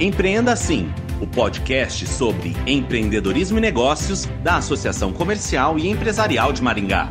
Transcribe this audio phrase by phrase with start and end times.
[0.00, 0.88] Empreenda Assim,
[1.20, 7.10] o podcast sobre empreendedorismo e negócios da Associação Comercial e Empresarial de Maringá.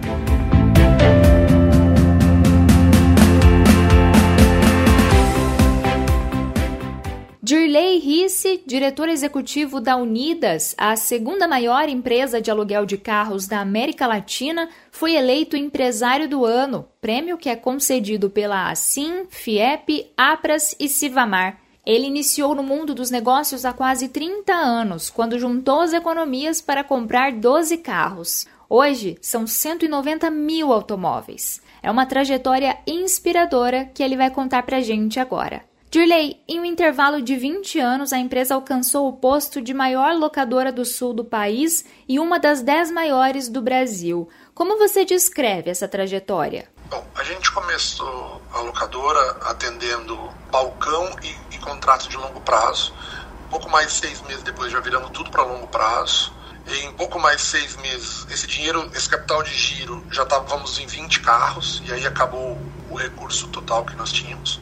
[7.44, 13.60] Dirley Risse, diretor executivo da Unidas, a segunda maior empresa de aluguel de carros da
[13.60, 20.76] América Latina, foi eleito empresário do ano, prêmio que é concedido pela Assim, FIEP, APRAS
[20.80, 21.69] e Civamar.
[21.90, 26.84] Ele iniciou no mundo dos negócios há quase 30 anos, quando juntou as economias para
[26.84, 28.46] comprar 12 carros.
[28.70, 31.60] Hoje, são 190 mil automóveis.
[31.82, 35.64] É uma trajetória inspiradora que ele vai contar pra gente agora.
[35.90, 40.72] Dirley, em um intervalo de 20 anos, a empresa alcançou o posto de maior locadora
[40.72, 44.30] do sul do país e uma das 10 maiores do Brasil.
[44.54, 46.70] Como você descreve essa trajetória?
[46.92, 50.16] Bom, a gente começou a locadora atendendo
[50.52, 52.94] balcão e, contratos de longo prazo.
[53.50, 56.34] Pouco mais de seis meses depois já viramos tudo para longo prazo.
[56.68, 60.78] E em pouco mais de seis meses, esse dinheiro, esse capital de giro, já estávamos
[60.78, 64.60] em 20 carros e aí acabou o recurso total que nós tínhamos.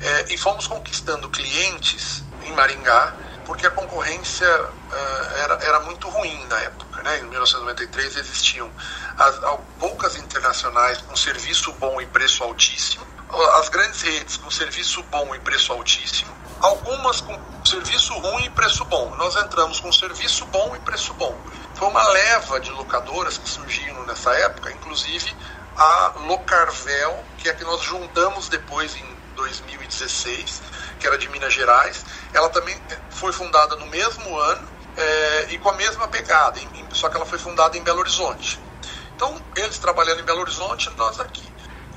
[0.00, 3.14] É, e fomos conquistando clientes em Maringá,
[3.46, 7.02] porque a concorrência uh, era, era muito ruim na época.
[7.02, 7.20] Né?
[7.20, 8.70] Em 1993 existiam
[9.16, 15.02] as, as, poucas internacionais com serviço bom e preço altíssimo, as grandes redes com serviço
[15.04, 19.14] bom e preço altíssimo, algumas com serviço ruim e preço bom.
[19.16, 21.36] Nós entramos com serviço bom e preço bom.
[21.74, 25.34] Foi uma leva de locadoras que surgiram nessa época, inclusive
[25.76, 30.62] a Locarvel, que é que nós juntamos depois em 2016,
[30.98, 32.04] que era de Minas Gerais.
[32.32, 32.76] Ela também
[33.10, 37.26] foi fundada no mesmo ano é, e com a mesma pegada, em, só que ela
[37.26, 38.58] foi fundada em Belo Horizonte.
[39.14, 41.46] Então, eles trabalhando em Belo Horizonte, nós aqui.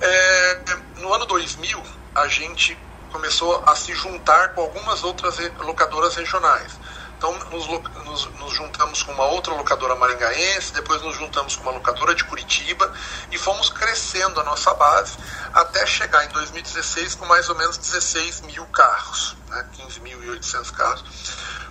[0.02, 0.62] É,
[1.00, 1.82] no ano 2000,
[2.16, 2.78] a gente
[3.12, 6.80] começou a se juntar com algumas outras locadoras regionais.
[7.18, 7.68] Então, nos,
[8.06, 12.24] nos, nos, juntamos com uma outra locadora maringaense, depois nos juntamos com uma locadora de
[12.24, 12.94] Curitiba
[13.30, 15.18] e fomos crescendo a nossa base
[15.54, 21.04] até chegar em 2016 com mais ou menos 16 mil carros, né, 15.800 carros.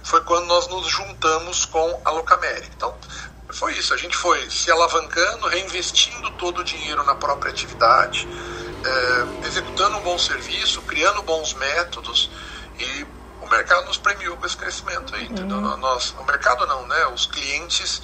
[0.02, 2.68] Foi quando nós nos juntamos com a Locamérica.
[2.76, 2.94] Então,
[3.50, 8.28] foi isso, a gente foi se alavancando, reinvestindo todo o dinheiro na própria atividade,
[8.84, 12.30] é, executando um bom serviço, criando bons métodos
[12.78, 13.06] e
[13.40, 15.56] o mercado nos premiou com esse crescimento aí, entendeu?
[15.56, 15.76] Uhum.
[15.78, 17.06] Nós, o mercado não, né?
[17.06, 18.02] Os clientes.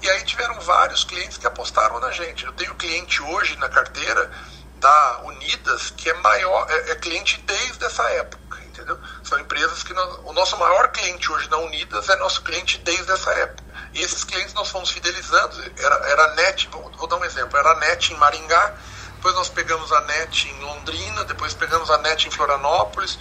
[0.00, 2.44] E aí tiveram vários clientes que apostaram na gente.
[2.44, 4.30] Eu tenho cliente hoje na carteira
[4.76, 8.98] da Unidas que é maior, é, é cliente desde essa época, entendeu?
[9.24, 13.10] São empresas que nós, o nosso maior cliente hoje na Unidas é nosso cliente desde
[13.10, 13.64] essa época.
[13.92, 15.56] E esses clientes nós fomos fidelizando.
[15.76, 18.74] Era, era a NET, vou, vou dar um exemplo, era a NET em Maringá,
[19.18, 23.18] depois nós pegamos a NET em Londrina, depois pegamos a NET em Florianópolis,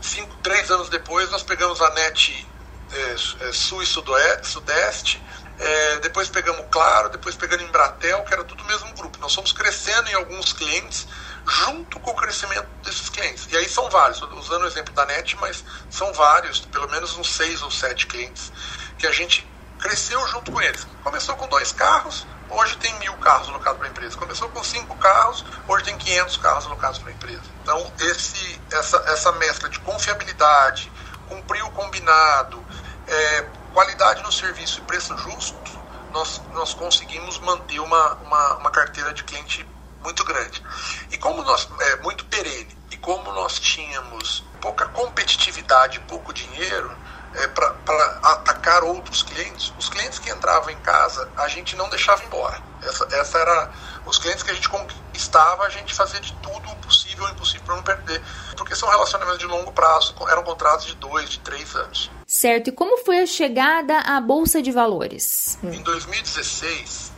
[0.00, 2.46] Cinco, três anos depois, nós pegamos a NET
[2.92, 5.22] é, é, Sul e Sudeste,
[5.58, 9.18] é, depois pegamos Claro, depois pegando Embratel, que era tudo o mesmo grupo.
[9.18, 11.06] Nós fomos crescendo em alguns clientes
[11.46, 13.46] junto com o crescimento desses clientes.
[13.50, 17.34] E aí são vários, usando o exemplo da NET, mas são vários, pelo menos uns
[17.34, 18.52] seis ou sete clientes,
[18.98, 19.46] que a gente
[19.78, 20.86] cresceu junto com eles.
[21.02, 24.16] Começou com dois carros, hoje tem mil carros alocados para a empresa.
[24.16, 27.42] Começou com cinco carros, hoje tem 500 carros alocados para a empresa.
[27.62, 30.90] Então, esse, essa, essa mescla de confiabilidade,
[31.28, 32.64] cumprir o combinado,
[33.06, 39.12] é, qualidade no serviço e preço justo, nós, nós conseguimos manter uma, uma, uma carteira
[39.12, 39.66] de cliente
[40.02, 40.62] muito grande.
[41.10, 46.94] E como nós, é muito perene, e como nós tínhamos pouca competitividade, pouco dinheiro,
[47.36, 47.74] é, para
[48.22, 52.60] atacar outros clientes, os clientes que entravam em casa, a gente não deixava embora.
[52.82, 53.70] Essa, essa era.
[54.06, 57.64] Os clientes que a gente conquistava, a gente fazia de tudo o possível e impossível
[57.64, 58.22] para não perder.
[58.56, 62.10] Porque são relacionamentos de longo prazo, eram contratos de dois, de três anos.
[62.26, 62.68] Certo.
[62.68, 65.58] E como foi a chegada à Bolsa de Valores?
[65.62, 67.12] Em 2016,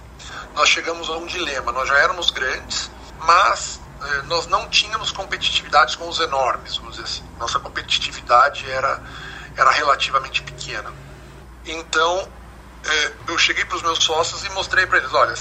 [0.55, 1.73] nós chegamos a um dilema.
[1.73, 7.05] Nós já éramos grandes, mas eh, nós não tínhamos competitividade com os enormes, vamos dizer
[7.05, 7.25] assim.
[7.39, 9.03] Nossa competitividade era
[9.57, 10.93] era relativamente pequena.
[11.65, 12.29] Então,
[12.85, 15.35] é, eu cheguei para os meus sócios e mostrei para eles: olha,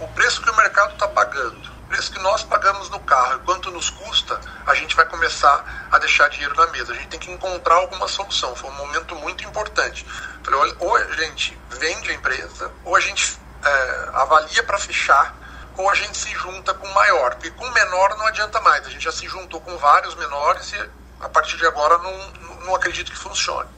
[0.00, 3.70] o preço que o mercado está pagando, o preço que nós pagamos no carro quanto
[3.70, 6.92] nos custa, a gente vai começar a deixar dinheiro na mesa.
[6.92, 8.54] A gente tem que encontrar alguma solução.
[8.54, 10.06] Foi um momento muito importante.
[10.44, 15.34] Falei: olha, ou a gente vende a empresa, ou a gente é, avalia para fechar
[15.78, 18.84] ou a gente se junta com maior, porque com menor não adianta mais.
[18.84, 20.90] A gente já se juntou com vários menores e
[21.20, 23.68] a partir de agora não, não acredito que funcione.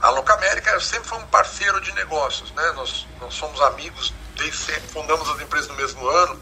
[0.00, 2.72] A Locamérica sempre foi um parceiro de negócios, né?
[2.72, 6.40] Nós, nós somos amigos desde sempre, fundamos as empresas no mesmo ano,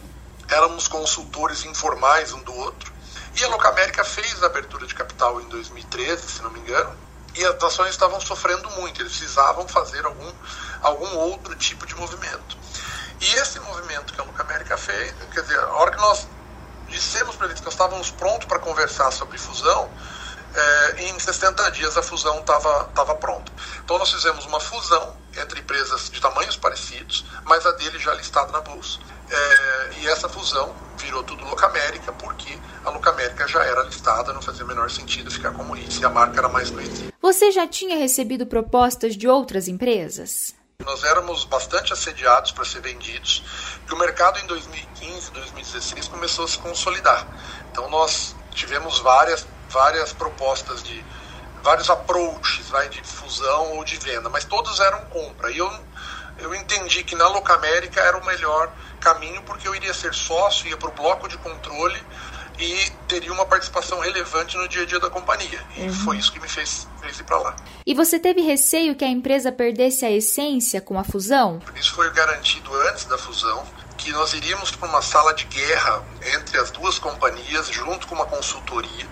[0.49, 2.93] éramos consultores informais um do outro
[3.35, 6.97] E a Locamérica fez a abertura de capital em 2013, se não me engano,
[7.35, 10.33] e as ações estavam sofrendo muito, eles precisavam fazer algum,
[10.83, 12.57] algum outro tipo de movimento.
[13.21, 16.27] E esse movimento que a Locamérica fez, quer dizer, a hora que nós
[16.89, 19.89] dissemos para eles que nós estávamos prontos para conversar sobre fusão,
[20.55, 23.53] é, em 60 dias a fusão estava pronta.
[23.85, 28.51] Então nós fizemos uma fusão entre empresas de tamanhos parecidos, mas a dele já listada
[28.51, 28.99] na bolsa.
[29.31, 34.65] É, e essa fusão virou tudo Locamérica, porque a Locamérica já era listada, não fazia
[34.65, 37.13] menor sentido ficar como isso, e a marca era mais conhecida.
[37.21, 40.55] Você já tinha recebido propostas de outras empresas?
[40.85, 43.45] Nós éramos bastante assediados para ser vendidos,
[43.89, 47.27] e o mercado em 2015, 2016 começou a se consolidar.
[47.71, 51.05] Então nós tivemos várias, várias propostas de
[51.63, 55.51] vários approaches vai, de fusão ou de venda, mas todos eram compra.
[55.51, 55.73] E eu,
[56.39, 58.71] eu entendi que na Locamérica era o melhor
[59.01, 62.01] caminho porque eu iria ser sócio, ia para o bloco de controle
[62.59, 65.65] e teria uma participação relevante no dia a dia da companhia.
[65.77, 65.93] E uhum.
[65.93, 67.57] foi isso que me fez, fez ir para lá.
[67.87, 71.61] E você teve receio que a empresa perdesse a essência com a fusão?
[71.77, 73.65] Isso foi garantido antes da fusão,
[73.97, 76.03] que nós iríamos para uma sala de guerra
[76.37, 79.07] entre as duas companhias, junto com uma consultoria,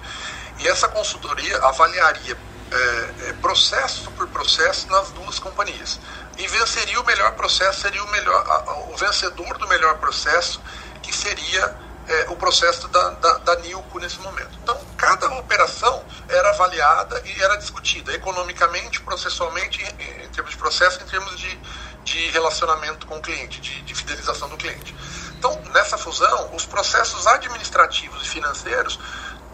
[0.58, 2.36] e essa consultoria avaliaria
[2.70, 6.00] é, é, processo por processo nas duas companhias.
[6.36, 10.60] E venceria o melhor processo, seria o melhor, o vencedor do melhor processo,
[11.02, 14.58] que seria é, o processo da, da, da Nilco nesse momento.
[14.62, 21.02] Então, cada operação era avaliada e era discutida economicamente, processualmente, em, em termos de processo,
[21.02, 21.60] em termos de,
[22.04, 24.94] de relacionamento com o cliente, de, de fidelização do cliente.
[25.38, 28.98] Então, nessa fusão, os processos administrativos e financeiros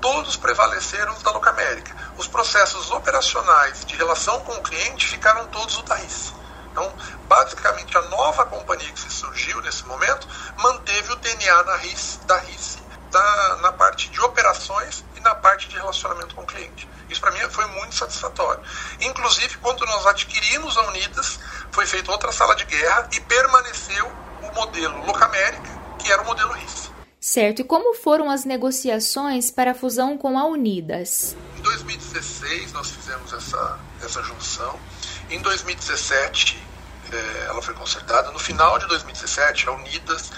[0.00, 1.94] todos prevaleceram da Locamérica.
[2.18, 6.34] Os processos operacionais de relação com o cliente ficaram todos o da RIS.
[6.72, 6.92] Então,
[7.28, 10.26] basicamente, a nova companhia que se surgiu nesse momento
[10.56, 12.78] manteve o DNA da RIS, da RIS
[13.12, 16.88] da, na parte de operações e na parte de relacionamento com o cliente.
[17.08, 18.62] Isso para mim foi muito satisfatório.
[19.00, 21.38] Inclusive, quando nós adquirimos a Unidas,
[21.70, 24.10] foi feita outra sala de guerra e permaneceu
[24.42, 25.68] o modelo Locamérica,
[25.98, 26.90] que era o modelo RIS.
[27.20, 31.36] Certo, e como foram as negociações para a fusão com a Unidas?
[31.56, 34.78] Em 2016 nós fizemos essa, essa junção.
[35.30, 36.62] Em 2017
[37.12, 38.30] eh, ela foi consertada.
[38.30, 40.30] No final de 2017, a Unidas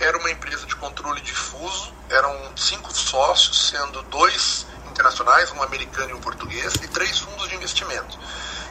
[0.00, 6.14] era uma empresa de controle difuso, eram cinco sócios, sendo dois internacionais, um americano e
[6.14, 8.18] um português, e três fundos de investimento,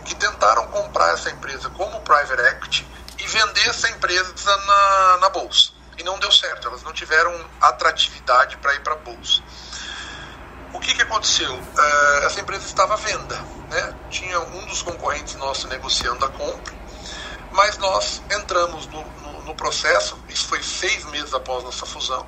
[0.06, 2.88] que tentaram comprar essa empresa como private equity
[3.20, 5.72] e vender essa empresa na, na bolsa.
[5.98, 9.42] E não deu certo, elas não tiveram atratividade para ir para a bolsa.
[10.74, 11.54] O que, que aconteceu?
[11.54, 13.36] Uh, essa empresa estava à venda.
[13.70, 13.96] Né?
[14.10, 16.74] Tinha um dos concorrentes nossos negociando a compra,
[17.52, 22.26] mas nós entramos no, no, no processo, isso foi seis meses após nossa fusão,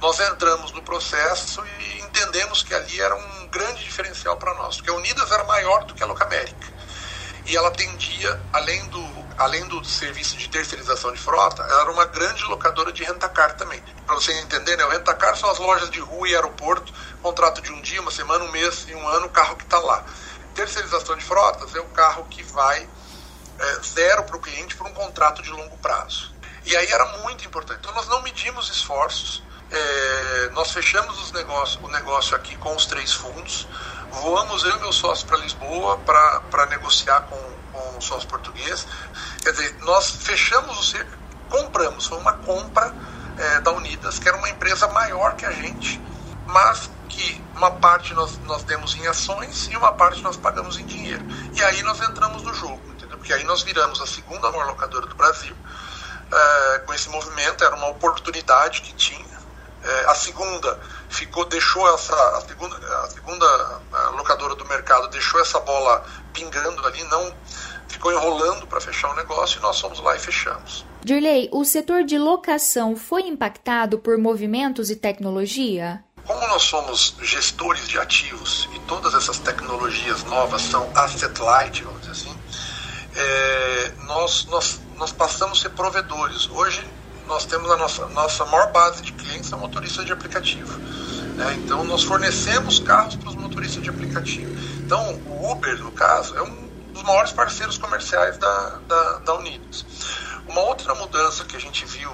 [0.00, 4.90] nós entramos no processo e entendemos que ali era um grande diferencial para nós, porque
[4.90, 6.76] a Unidas era maior do que a Locamérica.
[7.46, 12.04] E ela atendia, além do, além do serviço de terceirização de frota, ela era uma
[12.04, 13.80] grande locadora de rentacar também.
[14.04, 16.92] Para você entender, né, o rentacar são as lojas de rua e aeroporto,
[17.26, 19.80] contrato de um dia, uma semana, um mês e um ano, o carro que está
[19.80, 20.04] lá.
[20.54, 22.88] Terceirização de frotas é o carro que vai
[23.58, 26.32] é, zero para o cliente por um contrato de longo prazo.
[26.64, 27.80] E aí era muito importante.
[27.80, 29.42] Então nós não medimos esforços,
[29.72, 33.66] é, nós fechamos os negócios, o negócio aqui com os três fundos,
[34.12, 38.86] voamos eu e meu sócio para Lisboa para negociar com, com o sócio português.
[39.42, 41.10] Quer dizer, nós fechamos o cerco,
[41.50, 42.94] compramos, foi uma compra
[43.36, 46.00] é, da Unidas, que era uma empresa maior que a gente,
[46.46, 50.86] mas que uma parte nós, nós demos em ações e uma parte nós pagamos em
[50.86, 51.24] dinheiro.
[51.54, 53.16] E aí nós entramos no jogo, entendeu?
[53.18, 55.56] Porque aí nós viramos a segunda maior locadora do Brasil.
[56.32, 59.36] É, com esse movimento, era uma oportunidade que tinha.
[59.82, 65.40] É, a segunda ficou, deixou essa, a segunda, a segunda a locadora do mercado deixou
[65.40, 67.32] essa bola pingando ali, não
[67.88, 70.84] ficou enrolando para fechar o negócio e nós fomos lá e fechamos.
[71.04, 76.02] Dirley, o setor de locação foi impactado por movimentos e tecnologia?
[76.26, 82.00] Como nós somos gestores de ativos e todas essas tecnologias novas são asset light, vamos
[82.00, 82.36] dizer assim,
[83.14, 86.48] é, nós, nós, nós passamos a ser provedores.
[86.50, 86.84] Hoje
[87.28, 90.78] nós temos a nossa, nossa maior base de clientes são motoristas de aplicativo.
[91.36, 91.54] Né?
[91.64, 94.50] Então, nós fornecemos carros para os motoristas de aplicativo.
[94.78, 99.84] Então, o Uber, no caso, é um dos maiores parceiros comerciais da, da, da Unidos.
[100.48, 102.10] Uma outra mudança que a gente viu,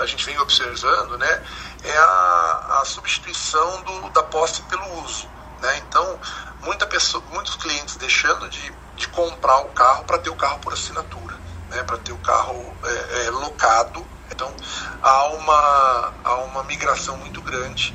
[0.00, 1.42] a gente vem observando, né,
[1.84, 5.28] é a, a substituição do, da posse pelo uso.
[5.60, 5.78] Né?
[5.78, 6.18] Então,
[6.62, 10.72] muita pessoa, muitos clientes deixando de, de comprar o carro para ter o carro por
[10.72, 11.36] assinatura,
[11.70, 11.82] né?
[11.82, 14.06] para ter o carro é, é, locado
[14.40, 14.54] então
[15.02, 17.94] há uma, há uma migração muito grande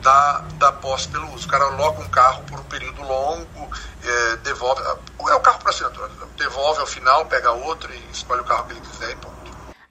[0.00, 1.48] da, da posse pelo uso.
[1.48, 3.70] O cara aloca um carro por um período longo,
[4.04, 4.80] é, devolve.
[5.28, 6.10] É o carro para assinatura.
[6.36, 9.40] Devolve ao final, pega outro e escolhe o carro que ele quiser e ponto.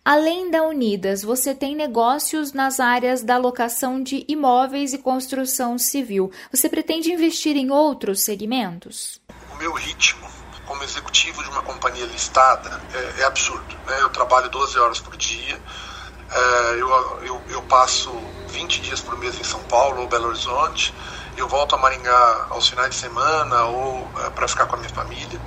[0.03, 6.31] Além da Unidas, você tem negócios nas áreas da locação de imóveis e construção civil.
[6.51, 9.21] Você pretende investir em outros segmentos?
[9.53, 10.27] O meu ritmo
[10.65, 13.75] como executivo de uma companhia listada é, é absurdo.
[13.87, 14.01] Né?
[14.01, 15.59] Eu trabalho 12 horas por dia,
[16.31, 16.89] é, eu,
[17.23, 18.11] eu, eu, passo
[18.49, 20.93] 20 dias por mês em São Paulo ou Belo Horizonte,
[21.39, 24.89] eu volto a Maringá aos finais de semana ou é, para ficar com a minha
[24.89, 25.39] família.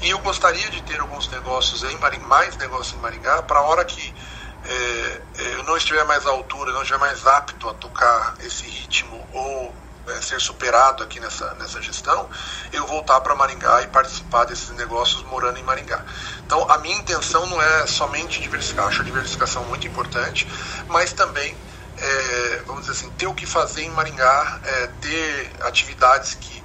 [0.00, 3.62] E eu gostaria de ter alguns negócios em Maringá, mais negócios em Maringá, para a
[3.62, 4.14] hora que
[4.64, 8.64] é, é, eu não estiver mais à altura, não estiver mais apto a tocar esse
[8.64, 9.74] ritmo ou
[10.20, 12.28] ser superado aqui nessa, nessa gestão,
[12.72, 16.04] eu voltar para Maringá e participar desses negócios morando em Maringá.
[16.44, 20.46] Então, a minha intenção não é somente diversificar, acho a diversificação muito importante,
[20.88, 21.56] mas também,
[22.02, 26.62] é, vamos dizer assim, ter o que fazer em Maringá, é, ter atividades que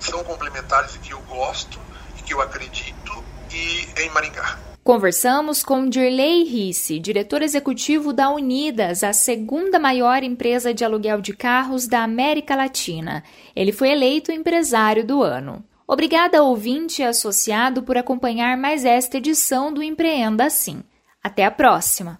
[0.00, 1.80] são complementares e que eu gosto
[2.22, 3.22] que eu acredito
[3.52, 4.58] e em Maringá.
[4.82, 11.32] Conversamos com Dirley Risse, diretor executivo da Unidas, a segunda maior empresa de aluguel de
[11.32, 13.22] carros da América Latina.
[13.54, 15.62] Ele foi eleito empresário do ano.
[15.86, 20.82] Obrigada, ouvinte e associado, por acompanhar mais esta edição do Empreenda Assim.
[21.22, 22.18] Até a próxima!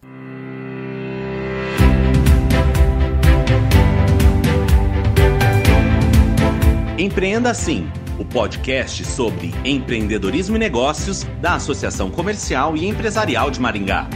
[7.03, 14.07] Empreenda Assim o podcast sobre empreendedorismo e negócios da Associação Comercial e Empresarial de Maringá.